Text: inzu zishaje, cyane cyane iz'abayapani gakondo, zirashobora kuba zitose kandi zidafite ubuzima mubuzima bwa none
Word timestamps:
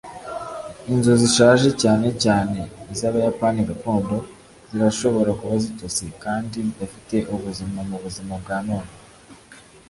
inzu 0.93 1.13
zishaje, 1.21 1.67
cyane 1.81 2.07
cyane 2.23 2.59
iz'abayapani 2.93 3.59
gakondo, 3.69 4.15
zirashobora 4.69 5.31
kuba 5.39 5.55
zitose 5.63 6.03
kandi 6.23 6.55
zidafite 6.67 7.17
ubuzima 7.33 7.79
mubuzima 7.89 8.33
bwa 8.43 8.57
none 8.67 8.91